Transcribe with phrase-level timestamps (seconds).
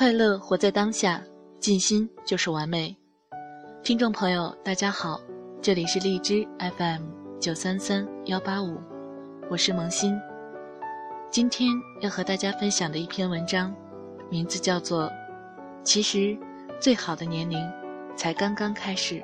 [0.00, 1.22] 快乐活在当下，
[1.58, 2.96] 尽心就是完美。
[3.82, 5.20] 听众朋友，大家好，
[5.60, 6.42] 这里是荔枝
[6.78, 7.02] FM
[7.38, 8.78] 九三三幺八五，
[9.50, 10.18] 我是萌新。
[11.30, 11.68] 今天
[12.00, 13.74] 要和大家分享的一篇文章，
[14.30, 15.04] 名字叫做
[15.84, 16.34] 《其实
[16.80, 17.70] 最好的年龄
[18.16, 19.16] 才刚刚开始》。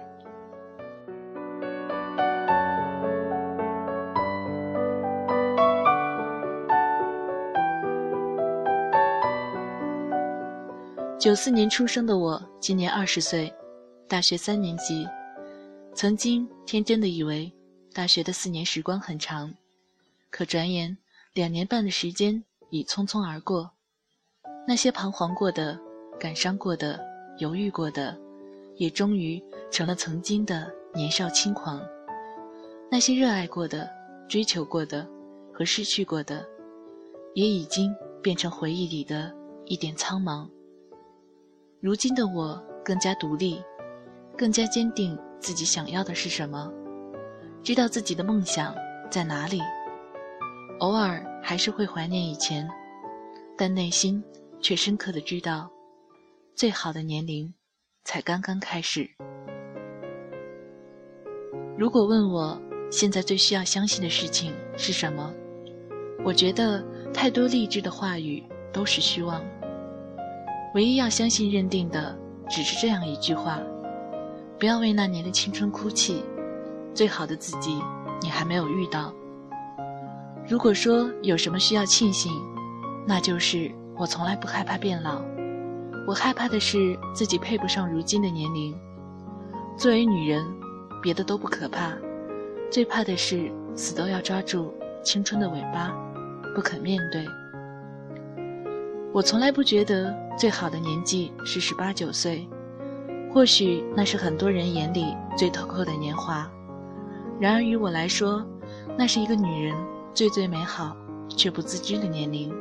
[11.18, 13.50] 九四年出生的我，今年二十岁，
[14.06, 15.08] 大学三年级。
[15.94, 17.50] 曾经天真的以为，
[17.94, 19.52] 大学的四年时光很长，
[20.28, 20.94] 可转眼
[21.32, 23.70] 两年半的时间已匆匆而过。
[24.68, 25.80] 那些彷徨过的、
[26.20, 27.00] 感伤过的、
[27.38, 28.14] 犹豫过的，
[28.76, 31.82] 也终于成了曾经的年少轻狂。
[32.90, 33.88] 那些热爱过的、
[34.28, 35.08] 追求过的
[35.50, 36.46] 和失去过的，
[37.32, 37.90] 也已经
[38.22, 40.46] 变成回忆里的一点苍茫。
[41.78, 43.62] 如今的我更加独立，
[44.36, 46.72] 更加坚定自己想要的是什么，
[47.62, 48.74] 知道自己的梦想
[49.10, 49.60] 在哪里。
[50.80, 52.66] 偶尔还是会怀念以前，
[53.58, 54.24] 但内心
[54.60, 55.70] 却深刻的知道，
[56.54, 57.52] 最好的年龄
[58.04, 59.08] 才刚刚开始。
[61.76, 62.58] 如果问我
[62.90, 65.32] 现在最需要相信的事情是什么，
[66.24, 66.82] 我觉得
[67.12, 69.44] 太多励志的话语都是虚妄。
[70.76, 72.14] 唯一要相信、认定的，
[72.50, 73.58] 只是这样一句话：
[74.58, 76.22] 不要为那年的青春哭泣，
[76.92, 77.80] 最好的自己
[78.20, 79.10] 你还没有遇到。
[80.46, 82.30] 如果说有什么需要庆幸，
[83.06, 85.22] 那就是我从来不害怕变老。
[86.06, 88.78] 我害怕的是自己配不上如今的年龄。
[89.78, 90.44] 作为女人，
[91.02, 91.94] 别的都不可怕，
[92.70, 95.96] 最怕的是死都要抓住青春的尾巴，
[96.54, 97.26] 不肯面对。
[99.16, 102.46] 我从来不觉得最好的年纪是十八九岁，
[103.32, 106.46] 或许那是很多人眼里最透透的年华，
[107.40, 108.46] 然而于我来说，
[108.94, 109.74] 那是一个女人
[110.12, 110.94] 最最美好
[111.30, 112.54] 却不自知的年龄。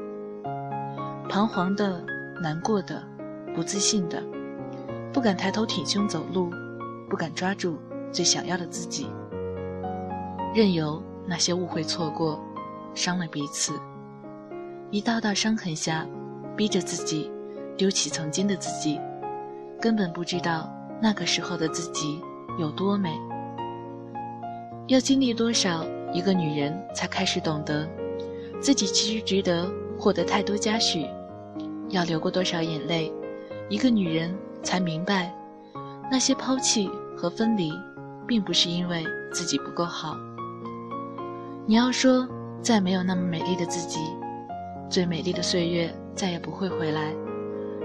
[1.28, 2.02] 彷徨的、
[2.42, 3.04] 难过的、
[3.54, 4.24] 不自信的，
[5.12, 6.50] 不敢抬头挺胸走路，
[7.10, 7.78] 不敢抓住
[8.14, 9.08] 最想要的自己，
[10.54, 12.42] 任由那些误会错过，
[12.94, 13.74] 伤了彼此，
[14.90, 16.08] 一道道伤痕下。
[16.56, 17.32] 逼着自己
[17.78, 19.00] 丢弃曾经的自己，
[19.82, 22.20] 根本不知道那个时候的自己
[22.58, 23.14] 有多美。
[24.88, 27.88] 要经历多少一个女人才开始懂得，
[28.62, 31.06] 自己其实值得获得太多嘉许？
[31.90, 33.12] 要流过多少眼泪，
[33.70, 34.34] 一个女人
[34.64, 35.34] 才明白，
[36.10, 37.72] 那些抛弃和分离，
[38.26, 40.16] 并不是因为自己不够好。
[41.66, 42.28] 你要说
[42.62, 44.00] 再没有那么美丽的自己，
[44.90, 45.94] 最美丽的岁月。
[46.16, 47.14] 再也不会回来，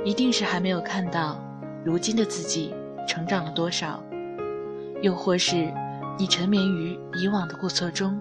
[0.04, 1.42] 一定是还没有看到
[1.84, 2.72] 如今的自己
[3.06, 4.00] 成长了多少，
[5.02, 5.72] 又或是
[6.16, 8.20] 你沉湎于以往的过错中，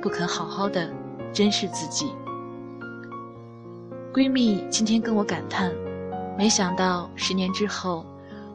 [0.00, 0.90] 不肯好好的
[1.32, 2.10] 珍视自己。
[4.14, 5.70] 闺蜜今天跟我感叹，
[6.38, 8.06] 没想到十年之后，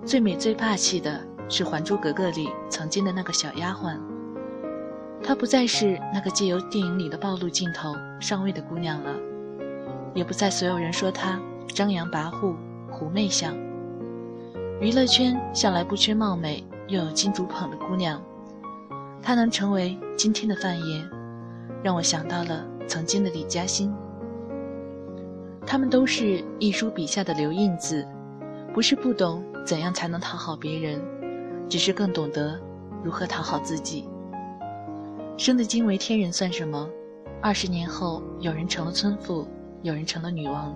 [0.03, 3.95] 最美最霸气的是《还珠格格》里曾经的那个小丫鬟，
[5.21, 9.13] 她不再是那个借由电影里的暴露镜头上位的姑娘了。
[10.15, 12.55] 也不再所有人说她张扬跋扈、
[12.89, 13.55] 狐媚相。
[14.81, 18.19] 娱乐圈向来不缺貌美又有金主捧的姑娘，
[19.21, 21.03] 她能成为今天的范爷，
[21.83, 23.93] 让我想到了曾经的李嘉欣。
[25.67, 28.07] 他们都是一书笔下的留印子，
[28.73, 31.01] 不是不懂怎样才能讨好别人，
[31.67, 32.59] 只是更懂得
[33.03, 34.07] 如何讨好自己。
[35.37, 36.87] 生得惊为天人算什么？
[37.41, 39.47] 二十年后，有人成了村妇。
[39.85, 40.75] 有人成了女王，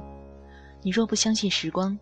[0.83, 1.97] 你若不相信时光，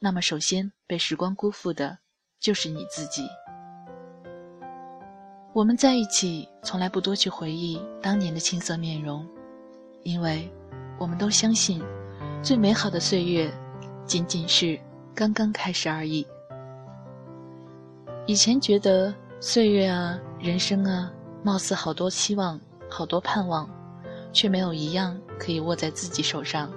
[0.00, 1.96] 那么首先被时光辜负的，
[2.40, 3.28] 就是你自己。
[5.52, 9.24] 我们在一起，从来不多去回忆当年的青涩面容，
[10.02, 10.50] 因为
[10.98, 11.80] 我们都相信，
[12.42, 13.48] 最美好的岁月，
[14.04, 14.76] 仅仅是
[15.14, 16.26] 刚刚开始而已。
[18.26, 21.12] 以前觉得岁月啊，人生啊，
[21.44, 23.77] 貌似好多期望，好多盼望。
[24.32, 26.70] 却没有一样可以握在自己手上。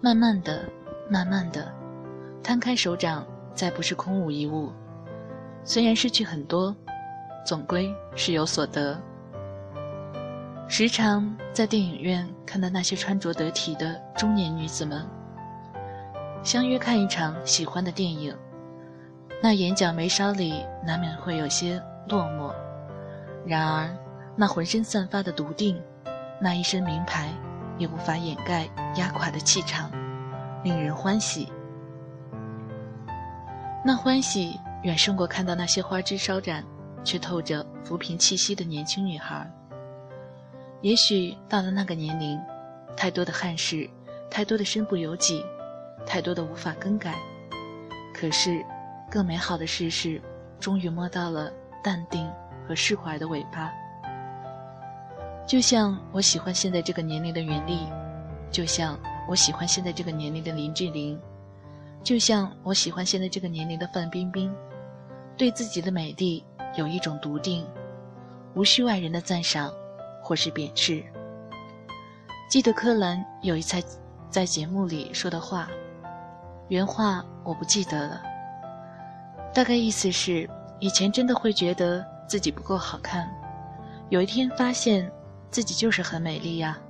[0.00, 0.68] 慢慢的，
[1.08, 1.72] 慢慢的，
[2.42, 3.24] 摊开手掌，
[3.54, 4.72] 再不是空无一物。
[5.64, 6.74] 虽然失去很多，
[7.46, 8.98] 总归是有所得。
[10.68, 15.06] 时常在电影院看到那些穿着得体的中年女子们，
[16.42, 18.34] 相约看一场喜欢的电影，
[19.42, 22.52] 那眼角眉梢里难免会有些落寞，
[23.46, 23.88] 然而
[24.34, 25.80] 那浑身散发的笃定。
[26.42, 27.28] 那一身名牌，
[27.78, 29.88] 也无法掩盖压垮的气场，
[30.64, 31.52] 令人欢喜
[33.84, 36.64] 那欢喜远胜过看到那些花枝招展
[37.04, 39.48] 却透着浮萍气息的年轻女孩。
[40.80, 42.40] 也许到了那个年龄，
[42.96, 43.88] 太多的憾事，
[44.28, 45.44] 太多的身不由己，
[46.04, 47.14] 太多的无法更改。
[48.12, 48.64] 可是，
[49.08, 50.20] 更美好的事是，
[50.58, 51.52] 终于摸到了
[51.84, 52.28] 淡定
[52.66, 53.72] 和释怀的尾巴。
[55.46, 57.80] 就像我喜欢现在这个年龄的袁立，
[58.50, 58.98] 就像
[59.28, 61.20] 我喜欢现在这个年龄的林志玲，
[62.02, 64.54] 就像我喜欢现在这个年龄的范冰冰，
[65.36, 66.44] 对自己的美丽
[66.76, 67.66] 有一种笃定，
[68.54, 69.72] 无需外人的赞赏。
[70.24, 71.02] 或是贬斥。
[72.48, 73.82] 记得柯蓝有一次
[74.30, 75.68] 在节目里说的话，
[76.68, 78.22] 原话我不记得了，
[79.52, 80.48] 大概意思是：
[80.78, 83.28] 以前真的会觉得自己不够好看，
[84.10, 85.10] 有一天发现
[85.52, 86.80] 自己就是很美丽呀，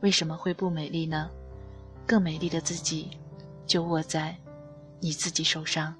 [0.00, 1.28] 为什么会不美丽呢？
[2.06, 3.10] 更美丽的自己，
[3.66, 4.36] 就握在
[5.00, 5.92] 你自己手上。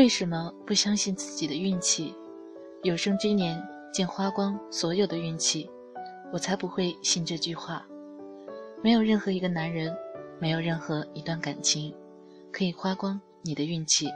[0.00, 2.14] 为什么不相信自己的运气？
[2.84, 3.62] 有生之年
[3.92, 5.68] 见花光所有的运气，
[6.32, 7.84] 我才不会信这句话。
[8.82, 9.94] 没有任何一个男人，
[10.38, 11.94] 没有任何一段感情，
[12.50, 14.08] 可以花光你的运气。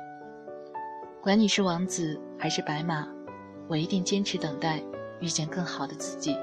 [1.20, 3.06] 管你是王子还是白马，
[3.68, 4.82] 我一定坚持等待
[5.20, 6.34] 遇见更好的自己。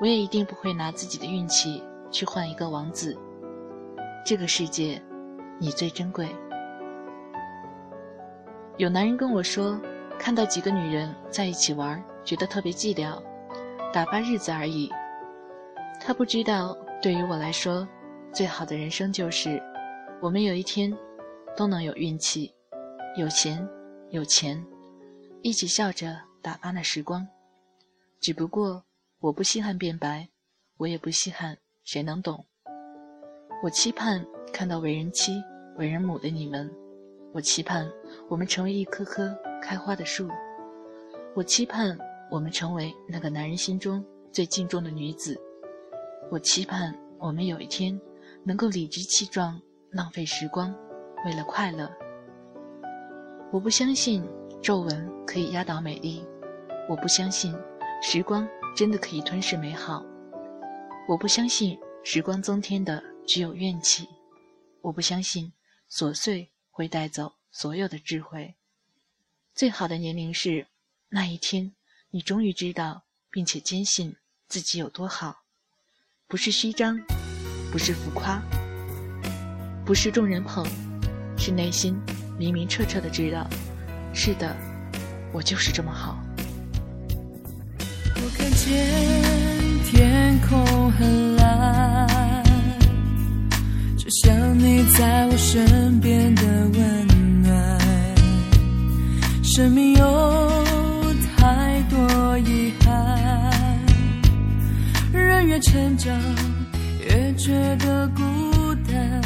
[0.00, 3.14] 我也一定不会拿自己的运气去换一个王子。
[4.24, 4.98] 这个世界，
[5.58, 6.34] 你最珍贵。
[8.76, 9.80] 有男人跟我说，
[10.18, 13.22] 看到几个女人在一起玩，觉得特别寂寥，
[13.92, 14.90] 打发日子而已。
[16.00, 17.86] 他不知道，对于我来说，
[18.32, 19.62] 最好的人生就是，
[20.20, 20.92] 我们有一天，
[21.56, 22.52] 都能有运气，
[23.16, 23.64] 有钱，
[24.10, 24.60] 有钱，
[25.42, 27.24] 一起笑着打发那时光。
[28.20, 28.82] 只不过，
[29.20, 30.28] 我不稀罕变白，
[30.78, 32.44] 我也不稀罕谁能懂。
[33.62, 35.40] 我期盼看到为人妻、
[35.76, 36.68] 为人母的你们。
[37.32, 37.90] 我期盼
[38.28, 40.28] 我们成为一棵棵开花的树，
[41.34, 41.96] 我期盼
[42.30, 45.38] 我们成为那个男人心中最敬重的女子，
[46.30, 48.00] 我期盼我们有一天
[48.42, 49.60] 能够理直气壮
[49.90, 50.74] 浪费时光，
[51.26, 51.90] 为了快乐。
[53.52, 54.26] 我不相信
[54.62, 56.26] 皱纹可以压倒美丽，
[56.88, 57.54] 我不相信
[58.02, 60.04] 时光真的可以吞噬美好，
[61.08, 64.08] 我不相信时光增添的只有怨气，
[64.80, 65.52] 我不相信
[65.90, 66.50] 琐碎。
[66.76, 68.56] 会带走所有的智慧。
[69.54, 70.66] 最好的年龄是
[71.08, 71.72] 那一天，
[72.10, 74.16] 你终于知道并且坚信
[74.48, 75.44] 自己有多好，
[76.26, 77.00] 不是虚张，
[77.70, 78.42] 不是浮夸，
[79.86, 80.66] 不是众人捧，
[81.38, 81.96] 是内心
[82.36, 83.48] 明明澈澈的知道，
[84.12, 84.56] 是的，
[85.32, 86.18] 我就是这么好。
[88.16, 92.42] 我看见天空很蓝。
[93.96, 97.13] 就像你在我身边的温暖，
[99.54, 103.80] 生命有太多遗憾，
[105.12, 106.12] 人越成长
[107.08, 109.23] 越觉得孤单。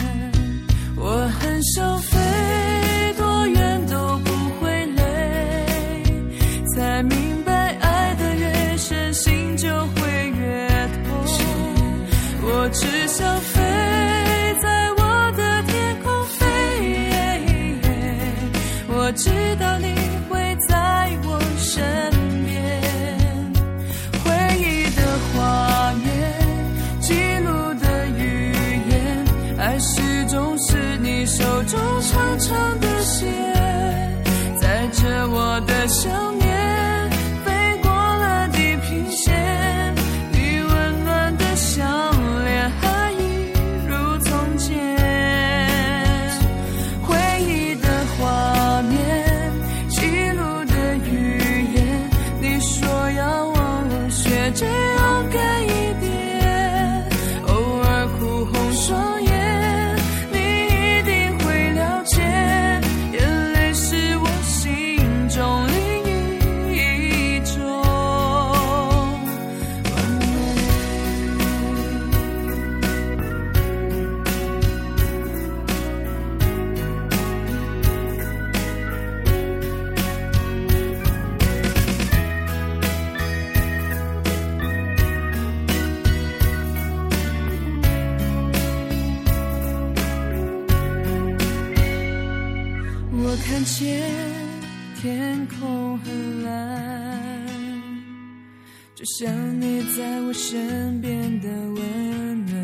[98.99, 102.57] 就像你在我身边的温暖。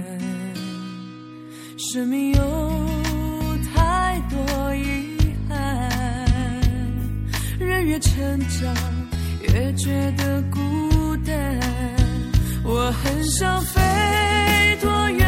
[1.78, 2.40] 生命有
[3.72, 5.16] 太多遗
[5.48, 5.56] 憾，
[7.60, 8.74] 人越成长
[9.42, 11.60] 越觉得孤单。
[12.64, 13.80] 我很想飞
[14.82, 15.23] 多远。